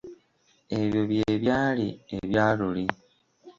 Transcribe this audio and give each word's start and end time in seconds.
Ebyo 0.79 1.01
bye 1.09 1.29
byali 1.41 1.87
ebya 2.17 2.47
luli. 2.57 2.85